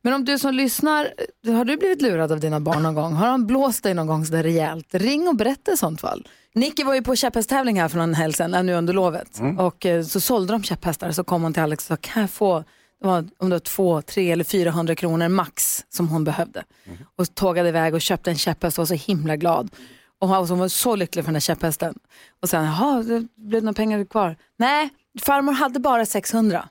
Men 0.03 0.13
om 0.13 0.25
du 0.25 0.39
som 0.39 0.55
lyssnar, 0.55 1.15
har 1.47 1.65
du 1.65 1.77
blivit 1.77 2.03
lurad 2.03 2.33
av 2.33 2.41
dina 2.41 2.61
barn 2.61 2.83
någon 2.83 2.95
gång? 2.95 3.13
Har 3.13 3.27
han 3.27 3.47
blåst 3.47 3.83
dig 3.83 3.95
någon 3.95 4.07
gång 4.07 4.27
sådär 4.27 4.43
rejält? 4.43 4.95
Ring 4.95 5.29
och 5.29 5.37
berätta 5.37 5.73
i 5.73 5.77
sånt 5.77 6.01
fall. 6.01 6.29
Nicky 6.55 6.85
var 6.85 6.95
ju 6.95 7.03
på 7.03 7.17
käpphästtävling 7.17 7.81
här 7.81 7.89
för 7.89 7.99
någon 7.99 8.15
helg 8.15 8.33
sedan, 8.33 8.55
äh, 8.55 8.63
nu 8.63 8.75
under 8.75 8.93
lovet. 8.93 9.41
Och 9.59 9.87
eh, 9.87 10.03
så 10.03 10.21
sålde 10.21 10.53
de 10.53 10.63
käpphästar, 10.63 11.13
så 11.13 11.25
kom 11.25 11.43
hon 11.43 11.53
till 11.53 11.63
Alex 11.63 11.85
och 11.85 11.89
sa, 11.89 11.97
kan 11.97 12.21
jag 12.21 12.31
få 12.31 12.65
det 13.01 13.07
var, 13.07 13.19
om 13.39 13.51
det 13.51 13.55
var 13.55 13.59
två, 13.59 14.03
tre 14.03 14.33
eller 14.33 14.45
400 14.45 14.95
kronor 14.95 15.29
max 15.29 15.85
som 15.89 16.09
hon 16.09 16.25
behövde. 16.25 16.65
Och 17.17 17.35
tågade 17.35 17.69
iväg 17.69 17.95
och 17.95 18.01
köpte 18.01 18.31
en 18.31 18.37
käpphäst 18.37 18.79
och 18.79 18.83
var 18.83 18.97
så 18.97 19.13
himla 19.13 19.37
glad. 19.37 19.71
Och 20.21 20.29
hon 20.29 20.59
var 20.59 20.69
så 20.69 20.97
lycklig 20.97 21.25
för 21.25 21.29
den 21.29 21.35
där 21.35 21.41
käpphästen. 21.41 21.95
Och 22.43 22.49
sen, 22.49 22.65
jaha, 22.65 23.03
det 23.03 23.27
blev 23.37 23.63
några 23.63 23.75
pengar 23.75 24.05
kvar. 24.05 24.37
Nej, 24.57 24.91
farmor 25.21 25.53
hade 25.53 25.81
bara 25.81 26.07
600. 26.07 26.69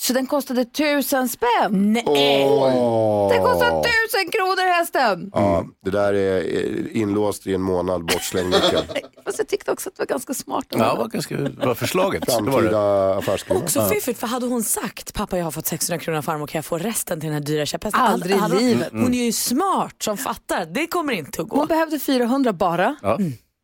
Så 0.00 0.12
den 0.12 0.26
kostade 0.26 0.64
tusen 0.64 1.28
spänn. 1.28 2.02
Åh. 2.06 3.28
Den 3.28 3.42
kostade 3.42 3.82
tusen 3.82 4.30
kronor 4.32 4.74
hästen. 4.74 5.30
Ja, 5.34 5.64
det 5.84 5.90
där 5.90 6.12
är 6.14 6.36
eh, 6.38 7.00
inlåst 7.02 7.46
i 7.46 7.54
en 7.54 7.62
månad, 7.62 8.04
bortslängd 8.04 8.50
nyckel. 8.50 8.84
Fast 9.24 9.38
jag 9.38 9.48
tyckte 9.48 9.72
också 9.72 9.88
att 9.88 9.96
det 9.96 10.00
var 10.00 10.06
ganska 10.06 10.34
smart. 10.34 10.66
Ja, 10.68 10.78
det 10.78 10.98
var 10.98 11.08
ganska 11.08 11.36
var 11.66 11.74
förslaget. 11.74 12.26
Det 12.26 12.32
var 12.32 12.42
det. 12.42 12.52
Framtida 12.52 13.14
affärskvinna. 13.18 13.60
Också 13.60 13.88
fiffigt, 13.88 14.20
för 14.20 14.26
hade 14.26 14.46
hon 14.46 14.62
sagt 14.62 15.14
pappa 15.14 15.38
jag 15.38 15.44
har 15.44 15.50
fått 15.50 15.66
600 15.66 16.04
kronor 16.04 16.18
av 16.18 16.22
farmor 16.22 16.46
kan 16.46 16.58
jag 16.58 16.64
få 16.64 16.78
resten 16.78 17.20
till 17.20 17.26
den 17.26 17.34
här 17.34 17.46
dyra 17.46 17.66
käpphästen? 17.66 18.00
Aldrig 18.00 18.36
i 18.36 18.58
livet. 18.58 18.88
Hon 18.92 19.14
är 19.14 19.24
ju 19.24 19.32
smart 19.32 19.94
som 20.02 20.16
fattar, 20.16 20.66
det 20.66 20.86
kommer 20.86 21.12
inte 21.12 21.42
att 21.42 21.48
gå. 21.48 21.56
Hon 21.56 21.66
behövde 21.66 21.98
400 21.98 22.52
bara. 22.52 22.96
Ja. 23.02 23.18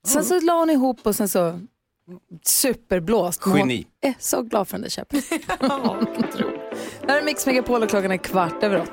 Sen 0.06 0.24
så 0.24 0.40
la 0.40 0.58
hon 0.58 0.70
ihop 0.70 1.00
och 1.02 1.16
sen 1.16 1.28
så 1.28 1.60
superblåst. 2.42 3.42
Geni. 3.46 3.86
Jag 4.00 4.10
är 4.10 4.14
så 4.18 4.42
glad 4.42 4.68
för 4.68 4.74
den 4.74 4.82
där 4.82 4.90
käppen. 4.90 5.22
Det 7.06 7.12
här 7.12 7.18
är 7.20 7.24
Mix 7.24 7.46
Megapol 7.46 7.82
och 7.82 7.88
klockan 7.88 8.10
är 8.10 8.16
kvart 8.16 8.62
över 8.62 8.80
åtta. 8.80 8.92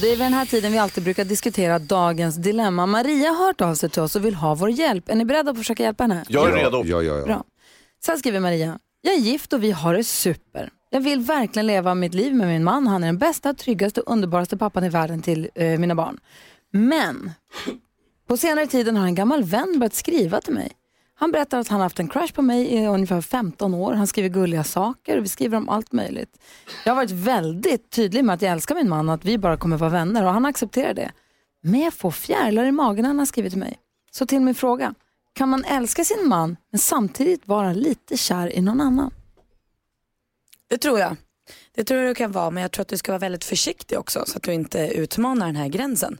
Det 0.00 0.06
är 0.06 0.10
vid 0.10 0.18
den 0.18 0.32
här 0.32 0.46
tiden 0.46 0.72
vi 0.72 0.78
alltid 0.78 1.04
brukar 1.04 1.24
diskutera 1.24 1.78
dagens 1.78 2.36
dilemma. 2.36 2.86
Maria 2.86 3.30
har 3.30 3.46
hört 3.46 3.60
av 3.60 3.74
sig 3.74 3.90
till 3.90 4.02
oss 4.02 4.16
och 4.16 4.24
vill 4.24 4.34
ha 4.34 4.54
vår 4.54 4.70
hjälp. 4.70 5.08
Är 5.08 5.14
ni 5.14 5.24
beredda 5.24 5.44
på 5.44 5.50
att 5.50 5.58
försöka 5.58 5.82
hjälpa 5.82 6.04
henne? 6.04 6.24
Jag 6.28 6.48
är 6.48 6.52
redo. 6.52 6.84
Ja, 6.84 7.02
ja, 7.02 7.18
ja. 7.18 7.24
Bra. 7.24 7.44
Sen 8.04 8.18
skriver 8.18 8.40
Maria, 8.40 8.78
jag 9.00 9.14
är 9.14 9.18
gift 9.18 9.52
och 9.52 9.62
vi 9.62 9.70
har 9.70 9.94
det 9.94 10.04
super. 10.04 10.70
Jag 10.90 11.00
vill 11.00 11.20
verkligen 11.20 11.66
leva 11.66 11.94
mitt 11.94 12.14
liv 12.14 12.34
med 12.34 12.48
min 12.48 12.64
man. 12.64 12.86
Han 12.86 13.02
är 13.02 13.06
den 13.06 13.18
bästa, 13.18 13.54
tryggaste 13.54 14.00
och 14.00 14.12
underbaraste 14.12 14.56
pappan 14.56 14.84
i 14.84 14.88
världen 14.88 15.22
till 15.22 15.50
eh, 15.54 15.78
mina 15.78 15.94
barn. 15.94 16.18
Men 16.72 17.32
på 18.28 18.36
senare 18.36 18.66
tiden 18.66 18.96
har 18.96 19.06
en 19.06 19.14
gammal 19.14 19.44
vän 19.44 19.78
börjat 19.78 19.94
skriva 19.94 20.40
till 20.40 20.54
mig. 20.54 20.72
Han 21.14 21.32
berättar 21.32 21.58
att 21.58 21.68
han 21.68 21.80
har 21.80 21.84
haft 21.84 22.00
en 22.00 22.08
crush 22.08 22.34
på 22.34 22.42
mig 22.42 22.74
i 22.74 22.86
ungefär 22.86 23.20
15 23.20 23.74
år. 23.74 23.92
Han 23.92 24.06
skriver 24.06 24.28
gulliga 24.28 24.64
saker 24.64 25.18
och 25.18 25.24
vi 25.24 25.28
skriver 25.28 25.58
om 25.58 25.68
allt 25.68 25.92
möjligt. 25.92 26.38
Jag 26.84 26.92
har 26.92 26.96
varit 26.96 27.10
väldigt 27.10 27.90
tydlig 27.90 28.24
med 28.24 28.34
att 28.34 28.42
jag 28.42 28.52
älskar 28.52 28.74
min 28.74 28.88
man 28.88 29.08
och 29.08 29.14
att 29.14 29.24
vi 29.24 29.38
bara 29.38 29.56
kommer 29.56 29.76
vara 29.76 29.90
vänner 29.90 30.24
och 30.24 30.32
han 30.32 30.44
accepterar 30.44 30.94
det. 30.94 31.12
Men 31.62 31.80
jag 31.80 31.94
får 31.94 32.10
fjärilar 32.10 32.64
i 32.64 32.72
magen 32.72 33.02
när 33.02 33.08
han 33.08 33.18
har 33.18 33.26
skrivit 33.26 33.52
till 33.52 33.60
mig. 33.60 33.78
Så 34.10 34.26
till 34.26 34.40
min 34.40 34.54
fråga. 34.54 34.94
Kan 35.32 35.48
man 35.48 35.64
älska 35.64 36.04
sin 36.04 36.28
man 36.28 36.56
men 36.70 36.78
samtidigt 36.78 37.48
vara 37.48 37.72
lite 37.72 38.16
kär 38.16 38.56
i 38.56 38.60
någon 38.60 38.80
annan? 38.80 39.10
Det 40.68 40.78
tror 40.78 41.00
jag. 41.00 41.16
Det 41.74 41.84
tror 41.84 42.00
jag 42.00 42.10
du 42.10 42.14
kan 42.14 42.32
vara, 42.32 42.50
men 42.50 42.62
jag 42.62 42.72
tror 42.72 42.82
att 42.82 42.88
du 42.88 42.96
ska 42.96 43.12
vara 43.12 43.18
väldigt 43.18 43.44
försiktig 43.44 43.98
också 43.98 44.24
så 44.26 44.36
att 44.36 44.42
du 44.42 44.52
inte 44.52 44.78
utmanar 44.78 45.46
den 45.46 45.56
här 45.56 45.68
gränsen. 45.68 46.18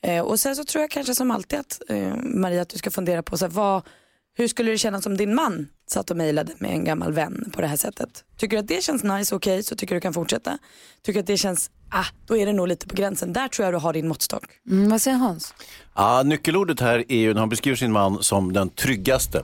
Eh, 0.00 0.20
och 0.20 0.40
sen 0.40 0.56
så 0.56 0.64
tror 0.64 0.82
jag 0.82 0.90
kanske 0.90 1.14
som 1.14 1.30
alltid 1.30 1.58
att 1.58 1.82
eh, 1.88 2.14
Maria 2.16 2.62
att 2.62 2.68
du 2.68 2.78
ska 2.78 2.90
fundera 2.90 3.22
på 3.22 3.38
så 3.38 3.44
här, 3.44 3.52
vad, 3.52 3.82
hur 4.38 4.48
skulle 4.48 4.70
det 4.70 4.78
kännas 4.78 5.06
om 5.06 5.16
din 5.16 5.34
man 5.34 5.68
satt 5.90 6.10
och 6.10 6.16
mejlade 6.16 6.52
med 6.58 6.70
en 6.70 6.84
gammal 6.84 7.12
vän 7.12 7.50
på 7.54 7.60
det 7.60 7.66
här 7.66 7.76
sättet? 7.76 8.24
Tycker 8.36 8.56
du 8.56 8.60
att 8.60 8.68
det 8.68 8.82
känns 8.82 9.02
nice 9.02 9.34
och 9.34 9.36
okej 9.38 9.62
så 9.62 9.76
tycker 9.76 9.94
du 9.94 10.00
kan 10.00 10.14
fortsätta. 10.14 10.58
Tycker 11.02 11.18
du 11.18 11.20
att 11.20 11.26
det 11.26 11.36
känns, 11.36 11.70
ah, 11.90 12.04
då 12.26 12.36
är 12.36 12.46
det 12.46 12.52
nog 12.52 12.68
lite 12.68 12.86
på 12.88 12.94
gränsen. 12.94 13.32
Där 13.32 13.48
tror 13.48 13.64
jag 13.64 13.74
du 13.74 13.78
har 13.78 13.92
din 13.92 14.08
måttstock. 14.08 14.44
Mm, 14.70 14.90
vad 14.90 15.02
säger 15.02 15.16
Hans? 15.16 15.54
Ja, 15.94 16.22
nyckelordet 16.22 16.80
här 16.80 17.04
är 17.08 17.18
ju 17.18 17.32
när 17.34 17.40
han 17.40 17.48
beskriver 17.48 17.76
sin 17.76 17.92
man 17.92 18.22
som 18.22 18.52
den 18.52 18.68
tryggaste. 18.70 19.38
Eh, 19.38 19.42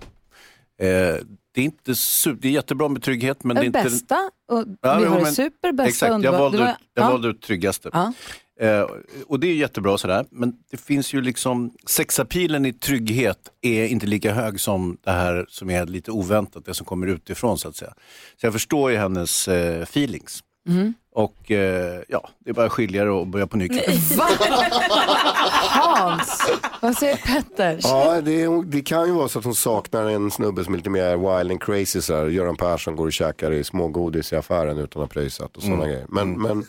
det, 1.55 1.61
är 1.61 1.65
inte 1.65 1.95
det 2.41 2.49
är 2.49 2.53
jättebra 2.53 2.89
med 2.89 3.03
trygghet 3.03 3.45
men 3.45 3.57
det 3.57 3.61
är 3.61 3.71
Den 3.71 3.77
inte... 3.83 3.91
bästa, 3.91 4.31
och 4.53 4.65
Ja, 4.83 4.99
vi 4.99 5.05
har 5.05 5.17
det 5.17 5.23
men- 5.23 5.35
super, 5.35 5.73
bästa, 5.73 5.89
Exakt, 6.07 6.25
jag 6.25 6.33
valde, 6.33 6.59
ut, 6.59 6.65
jag 6.95 7.05
ja. 7.05 7.11
valde 7.11 7.29
ut 7.29 7.43
tryggaste. 7.43 7.91
Ja. 7.93 8.13
Eh, 8.63 8.87
och 9.27 9.41
det 9.41 9.47
är 9.47 9.55
jättebra 9.55 9.99
sådär, 9.99 10.25
men 10.31 10.53
det 10.71 10.77
finns 10.77 11.15
ju 11.15 11.21
liksom, 11.21 11.73
sexapilen 11.87 12.67
i 12.67 12.73
trygghet 12.73 13.39
är 13.63 13.87
inte 13.87 14.07
lika 14.07 14.33
hög 14.33 14.61
som 14.61 14.97
det 15.05 15.11
här 15.11 15.47
som 15.49 15.71
är 15.71 15.87
lite 15.87 16.11
oväntat, 16.11 16.65
det 16.65 16.75
som 16.75 16.87
kommer 16.87 17.07
utifrån 17.07 17.59
så 17.59 17.69
att 17.69 17.77
säga. 17.77 17.95
Så 18.41 18.47
jag 18.47 18.53
förstår 18.53 18.91
ju 18.91 18.97
hennes 18.97 19.49
eh, 19.49 19.83
feelings. 19.83 20.41
Mm. 20.69 20.95
Och 21.15 21.51
eh, 21.51 22.03
ja, 22.09 22.29
det 22.39 22.51
är 22.51 22.55
bara 22.55 22.67
att 22.67 22.73
skilja 22.73 23.05
det 23.05 23.11
och 23.11 23.27
börja 23.27 23.47
på 23.47 23.57
nytt. 23.57 23.73
Va? 24.17 24.29
Hans, 25.71 26.51
vad 26.81 26.97
säger 26.97 27.17
Petter? 27.17 27.79
Ja, 27.83 28.21
det, 28.21 28.65
det 28.65 28.83
kan 28.83 29.07
ju 29.07 29.13
vara 29.13 29.29
så 29.29 29.39
att 29.39 29.45
hon 29.45 29.55
saknar 29.55 30.07
en 30.07 30.31
snubbe 30.31 30.65
som 30.65 30.75
är 30.75 30.79
lite 30.79 30.91
mer 30.91 31.17
wild 31.17 31.51
and 31.51 31.63
crazy. 31.63 32.01
Så 32.01 32.17
här. 32.17 32.27
Göran 32.27 32.57
Persson 32.57 32.97
går 32.97 33.07
och 33.07 33.13
käkar 33.13 33.53
i 33.53 33.65
smågodis 33.65 34.33
i 34.33 34.37
affären 34.37 34.79
utan 34.79 35.03
att 35.03 35.09
ha 35.09 35.15
pröjsat 35.15 35.57
och 35.57 35.63
sådana 35.63 35.87
grejer. 35.87 36.07
Men, 36.09 36.43
men 36.43 36.65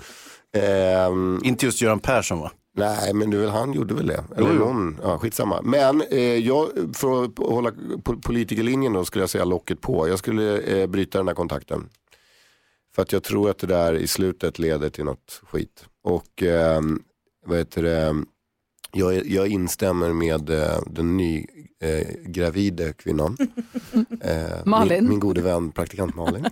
ehm, 0.58 1.40
Inte 1.44 1.66
just 1.66 1.82
Göran 1.82 2.00
Persson 2.00 2.40
va? 2.40 2.52
Nej, 2.76 3.14
men 3.14 3.30
det 3.30 3.38
väl 3.38 3.50
han 3.50 3.74
gjorde 3.74 3.94
väl 3.94 4.08
det. 4.08 4.24
Eller 4.38 4.48
Jo, 4.50 4.56
jo. 4.60 4.66
någon, 4.66 5.00
ja, 5.04 5.18
skitsamma. 5.20 5.62
Men 5.62 6.02
eh, 6.02 6.20
jag, 6.38 6.70
för 6.94 7.24
att 7.24 7.38
hålla 7.38 7.70
po- 7.72 8.22
politikerlinjen 8.22 8.94
då 8.94 9.06
skulle 9.06 9.24
jag 9.24 9.30
säga 9.30 9.46
locket 9.46 9.82
på. 9.82 10.08
Jag 10.08 10.20
skulle 10.20 10.60
eh, 10.62 10.88
bryta 10.88 11.18
den 11.18 11.28
här 11.28 11.36
kontakten. 11.36 11.90
För 12.96 13.02
att 13.02 13.12
jag 13.12 13.24
tror 13.24 13.50
att 13.50 13.58
det 13.58 13.68
där 13.68 13.94
i 13.94 14.08
slutet 14.08 14.60
leder 14.60 14.90
till 14.90 15.04
något 15.04 15.42
skit. 15.52 15.86
Och 16.04 16.44
eh, 16.44 16.82
vad 17.46 17.58
heter 17.58 17.84
det, 17.84 18.16
jag, 18.92 19.26
jag 19.28 19.48
instämmer 19.48 20.14
med 20.14 20.50
eh, 20.50 20.80
den 20.88 21.18
nygravide 21.18 22.86
eh, 22.88 22.94
kvinnan. 22.94 23.38
Eh, 24.22 24.66
Malin. 24.66 25.04
Min, 25.04 25.10
min 25.10 25.20
gode 25.20 25.42
vän 25.42 25.72
praktikant 25.72 26.16
Malin. 26.16 26.46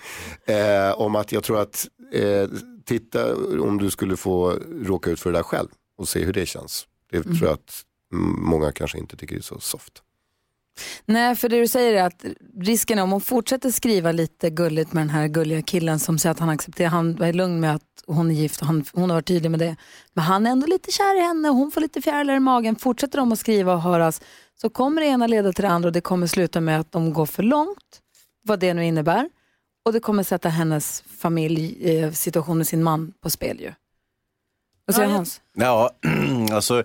eh, 0.46 1.00
om 1.00 1.16
att 1.16 1.32
jag 1.32 1.42
tror 1.44 1.60
att 1.60 1.86
eh, 2.12 2.48
titta 2.88 3.36
om 3.62 3.78
du 3.78 3.90
skulle 3.90 4.16
få 4.16 4.50
råka 4.82 5.10
ut 5.10 5.20
för 5.20 5.32
det 5.32 5.38
där 5.38 5.42
själv 5.42 5.68
och 5.98 6.08
se 6.08 6.24
hur 6.24 6.32
det 6.32 6.46
känns. 6.46 6.86
Det 7.10 7.22
tror 7.22 7.42
jag 7.42 7.52
att 7.52 7.84
mm, 8.12 8.42
många 8.42 8.72
kanske 8.72 8.98
inte 8.98 9.16
tycker 9.16 9.36
är 9.36 9.40
så 9.40 9.60
soft. 9.60 10.02
Nej, 11.06 11.36
för 11.36 11.48
det 11.48 11.60
du 11.60 11.68
säger 11.68 11.94
är 11.94 12.06
att 12.06 12.24
risken 12.60 12.98
är 12.98 13.02
om 13.02 13.10
hon 13.10 13.20
fortsätter 13.20 13.70
skriva 13.70 14.12
lite 14.12 14.50
gulligt 14.50 14.92
med 14.92 15.00
den 15.00 15.10
här 15.10 15.28
gulliga 15.28 15.62
killen 15.62 15.98
som 15.98 16.18
säger 16.18 16.30
att 16.30 16.38
han 16.38 16.48
accepterar, 16.48 16.88
han 16.88 17.22
är 17.22 17.32
lugn 17.32 17.60
med 17.60 17.74
att 17.74 17.82
hon 18.06 18.30
är 18.30 18.34
gift 18.34 18.60
och 18.60 18.66
han, 18.66 18.84
hon 18.92 19.10
har 19.10 19.16
varit 19.16 19.26
tydlig 19.26 19.50
med 19.50 19.60
det. 19.60 19.76
Men 20.12 20.24
han 20.24 20.46
är 20.46 20.50
ändå 20.50 20.66
lite 20.66 20.92
kär 20.92 21.18
i 21.18 21.20
henne 21.20 21.48
och 21.50 21.54
hon 21.54 21.70
får 21.70 21.80
lite 21.80 22.02
fjärilar 22.02 22.34
i 22.36 22.40
magen. 22.40 22.76
Fortsätter 22.76 23.18
de 23.18 23.32
att 23.32 23.38
skriva 23.38 23.74
och 23.74 23.82
höras 23.82 24.20
så 24.60 24.70
kommer 24.70 25.02
det 25.02 25.08
ena 25.08 25.26
leda 25.26 25.52
till 25.52 25.62
det 25.62 25.70
andra 25.70 25.86
och 25.86 25.92
det 25.92 26.00
kommer 26.00 26.26
sluta 26.26 26.60
med 26.60 26.80
att 26.80 26.92
de 26.92 27.12
går 27.12 27.26
för 27.26 27.42
långt, 27.42 28.00
vad 28.42 28.60
det 28.60 28.74
nu 28.74 28.84
innebär. 28.84 29.28
Och 29.88 29.94
det 29.94 30.00
kommer 30.00 30.22
sätta 30.22 30.48
hennes 30.48 31.04
familj, 31.18 31.76
eh, 31.80 32.12
situation 32.12 32.58
med 32.58 32.66
sin 32.66 32.82
man 32.82 33.12
på 33.22 33.30
spel 33.30 33.60
ju. 33.60 33.72
Vad 34.84 34.96
säger 34.96 35.08
Ja, 35.08 35.14
Hans? 35.14 35.40
Ja, 35.54 35.90
alltså 36.52 36.82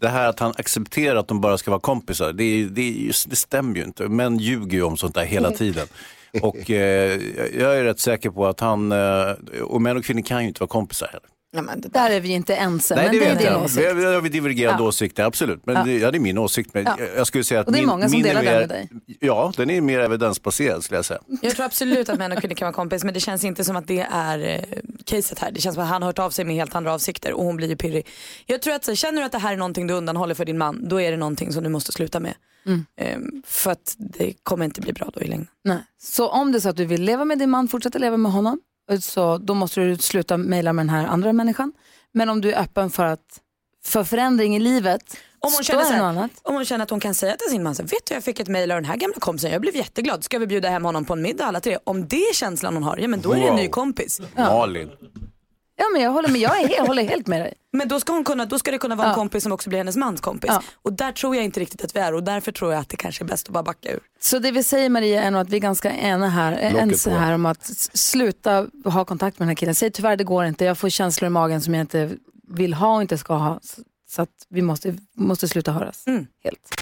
det 0.00 0.08
här 0.08 0.28
att 0.28 0.40
han 0.40 0.52
accepterar 0.58 1.16
att 1.16 1.28
de 1.28 1.40
bara 1.40 1.58
ska 1.58 1.70
vara 1.70 1.80
kompisar, 1.80 2.32
det, 2.32 2.64
det, 2.64 3.12
det 3.26 3.36
stämmer 3.36 3.76
ju 3.76 3.84
inte. 3.84 4.08
Män 4.08 4.38
ljuger 4.38 4.78
ju 4.78 4.82
om 4.82 4.96
sånt 4.96 5.14
där 5.14 5.24
hela 5.24 5.50
tiden. 5.50 5.86
Och 6.42 6.70
eh, 6.70 7.20
jag 7.58 7.78
är 7.78 7.84
rätt 7.84 8.00
säker 8.00 8.30
på 8.30 8.46
att 8.46 8.60
han, 8.60 8.92
eh, 8.92 9.30
och 9.62 9.82
män 9.82 9.96
och 9.96 10.04
kvinnor 10.04 10.22
kan 10.22 10.42
ju 10.42 10.48
inte 10.48 10.60
vara 10.60 10.68
kompisar 10.68 11.06
heller. 11.06 11.28
Ja, 11.54 11.62
men 11.62 11.80
det 11.80 11.88
där. 11.88 12.08
Där 12.08 12.16
är 12.16 12.20
vi 12.20 12.28
inte 12.28 12.54
ense, 12.54 12.94
Nej, 12.94 13.04
men 13.04 13.12
det 13.12 13.18
det 13.18 13.30
är 13.30 13.36
din 13.54 13.62
åsikt. 13.64 13.78
Vi 13.82 13.86
har, 13.86 13.94
vi 13.94 14.04
har 14.04 14.22
divergerande 14.28 14.82
Ja. 14.82 14.88
åsikter, 14.88 15.24
absolut. 15.24 15.66
Men 15.66 15.74
Ja. 15.76 15.82
det, 15.84 15.98
ja, 15.98 16.10
det 16.10 16.18
är 16.18 16.20
min 16.20 16.38
åsikt. 16.38 16.74
Men 16.74 16.84
Ja. 16.84 16.96
jag 17.16 17.26
skulle 17.26 17.44
säga 17.44 17.60
att 17.60 17.66
Och 17.66 17.72
det 17.72 17.78
är 17.78 17.80
min, 17.80 17.88
många 17.88 18.08
som 18.08 18.22
delar 18.22 18.42
den 18.42 18.54
med 18.60 18.68
dig. 18.68 18.88
Ja, 19.20 19.52
den 19.56 19.70
är 19.70 19.80
mer 19.80 19.98
evidensbaserad 20.00 20.84
skulle 20.84 20.98
jag 20.98 21.04
säga. 21.04 21.20
Jag 21.42 21.54
tror 21.54 21.66
absolut 21.66 22.08
att 22.08 22.18
män 22.18 22.32
och 22.32 22.38
kvinnor 22.38 22.54
kan 22.54 22.66
vara 22.66 22.72
kompis 22.72 23.04
men 23.04 23.14
det 23.14 23.20
känns 23.20 23.44
inte 23.44 23.64
som 23.64 23.76
att 23.76 23.86
det 23.86 24.06
är 24.12 24.38
eh, 24.38 24.60
caset 25.04 25.38
här. 25.38 25.50
Det 25.50 25.60
känns 25.60 25.74
som 25.74 25.84
att 25.84 25.90
han 25.90 26.02
har 26.02 26.08
hört 26.08 26.18
av 26.18 26.30
sig 26.30 26.44
med 26.44 26.54
helt 26.54 26.74
andra 26.74 26.94
avsikter 26.94 27.32
och 27.32 27.44
hon 27.44 27.56
blir 27.56 27.68
ju 27.68 27.76
pirrig. 27.76 28.06
Jag 28.46 28.62
tror 28.62 28.74
att 28.74 28.84
så, 28.84 28.94
känner 28.94 29.20
du 29.20 29.26
att 29.26 29.32
det 29.32 29.38
här 29.38 29.52
är 29.52 29.56
någonting 29.56 29.86
du 29.86 29.94
undanhåller 29.94 30.34
för 30.34 30.44
din 30.44 30.58
man 30.58 30.88
då 30.88 31.00
är 31.00 31.10
det 31.10 31.16
någonting 31.16 31.52
som 31.52 31.62
du 31.64 31.68
måste 31.70 31.92
sluta 31.92 32.20
med. 32.20 32.34
Ehm, 32.96 33.42
för 33.46 33.70
att 33.70 33.94
det 33.98 34.32
kommer 34.42 34.64
inte 34.64 34.80
bli 34.80 34.92
bra 34.92 35.10
då 35.14 35.20
i 35.20 35.26
längden. 35.28 35.48
Nej. 35.64 35.78
Så 36.02 36.28
om 36.28 36.52
det 36.52 36.58
är 36.58 36.60
så 36.60 36.68
att 36.68 36.76
du 36.76 36.84
vill 36.84 37.02
leva 37.02 37.24
med 37.24 37.38
din 37.38 37.50
man, 37.50 37.68
fortsätta 37.68 37.98
leva 37.98 38.16
med 38.16 38.32
honom, 38.32 38.60
så 39.00 39.38
då 39.38 39.54
måste 39.54 39.80
du 39.80 39.96
sluta 39.96 40.36
mejla 40.36 40.72
med 40.72 40.86
den 40.86 40.90
här 40.90 41.06
andra 41.06 41.32
människan. 41.32 41.72
Men 42.12 42.28
om 42.28 42.40
du 42.40 42.52
är 42.52 42.60
öppen 42.62 42.90
för, 42.90 43.04
att, 43.04 43.40
för 43.84 44.04
förändring 44.04 44.56
i 44.56 44.60
livet, 44.60 45.16
Om 45.38 45.52
hon, 45.52 45.64
känner 45.64 45.84
här, 45.84 46.02
annat. 46.02 46.30
om 46.42 46.54
hon 46.54 46.64
känner 46.64 46.82
att 46.82 46.90
hon 46.90 47.00
kan 47.00 47.14
säga 47.14 47.36
till 47.36 47.50
sin 47.50 47.62
man 47.62 47.74
så 47.74 47.82
vet 47.82 48.06
du 48.06 48.14
jag 48.14 48.24
fick 48.24 48.40
ett 48.40 48.48
mejl 48.48 48.70
av 48.70 48.76
den 48.76 48.84
här 48.84 48.96
gamla 48.96 49.16
kompisen, 49.18 49.50
jag 49.52 49.60
blev 49.60 49.76
jätteglad, 49.76 50.24
ska 50.24 50.38
vi 50.38 50.46
bjuda 50.46 50.68
hem 50.68 50.84
honom 50.84 51.04
på 51.04 51.12
en 51.12 51.22
middag 51.22 51.44
alla 51.44 51.60
tre? 51.60 51.78
Om 51.84 52.08
det 52.08 52.16
är 52.22 52.34
känslan 52.34 52.74
hon 52.74 52.82
har, 52.82 52.96
ja 52.96 53.08
men 53.08 53.20
då 53.20 53.32
är 53.32 53.36
det 53.36 53.42
en 53.42 53.48
Wow. 53.48 53.56
ny 53.56 53.68
kompis. 53.68 54.20
Malin. 54.36 54.90
Ja, 55.76 55.84
men 55.92 56.02
jag 56.02 56.10
håller 56.10 56.28
med, 56.28 56.40
jag, 56.40 56.60
är, 56.62 56.70
jag 56.76 56.86
håller 56.86 57.02
helt 57.08 57.26
med 57.26 57.40
dig. 57.40 57.54
Men 57.72 57.88
då 57.88 58.00
ska, 58.00 58.12
hon 58.12 58.24
kunna, 58.24 58.46
då 58.46 58.58
ska 58.58 58.70
det 58.70 58.78
kunna 58.78 58.94
vara 58.94 59.06
en 59.06 59.10
Ja. 59.10 59.14
kompis 59.16 59.42
som 59.42 59.52
också 59.52 59.68
blir 59.68 59.78
hennes 59.78 59.96
mans 59.96 60.20
kompis. 60.20 60.48
Ja. 60.54 60.62
Och 60.82 60.92
där 60.92 61.12
tror 61.12 61.36
jag 61.36 61.44
inte 61.44 61.60
riktigt 61.60 61.84
att 61.84 61.96
vi 61.96 62.00
är 62.00 62.14
och 62.14 62.22
därför 62.24 62.52
tror 62.52 62.72
jag 62.72 62.80
att 62.80 62.88
det 62.88 62.96
kanske 62.96 63.24
är 63.24 63.26
bäst 63.26 63.46
att 63.48 63.52
bara 63.52 63.62
backa 63.62 63.92
ur. 63.92 64.00
Så 64.20 64.38
det 64.38 64.50
vi 64.50 64.62
säger 64.62 64.88
Maria 64.90 65.22
är 65.22 65.30
nog 65.30 65.40
att 65.40 65.48
vi 65.50 65.56
är 65.56 65.60
ganska 65.60 65.92
ena 65.92 66.28
här, 66.28 66.52
ense 66.52 67.10
på. 67.10 67.16
här 67.16 67.32
om 67.32 67.46
att 67.46 67.64
s- 67.64 67.90
sluta 68.10 68.66
ha 68.84 69.04
kontakt 69.04 69.38
med 69.38 69.44
den 69.44 69.48
här 69.50 69.56
killen. 69.56 69.74
Säg 69.74 69.90
tyvärr 69.90 70.16
det 70.16 70.24
går 70.24 70.44
inte, 70.44 70.64
jag 70.64 70.78
får 70.78 70.88
känslor 70.88 71.26
i 71.26 71.30
magen 71.30 71.60
som 71.60 71.74
jag 71.74 71.80
inte 71.80 72.10
vill 72.48 72.74
ha 72.74 72.94
och 72.96 73.02
inte 73.02 73.18
ska 73.18 73.34
ha. 73.34 73.58
Så- 73.62 73.82
Så 74.08 74.22
att 74.22 74.46
vi 74.48 74.62
måste, 74.62 74.94
måste 75.16 75.48
sluta 75.48 75.72
höras. 75.72 76.02
Mm. 76.06 76.26
Helt. 76.44 76.81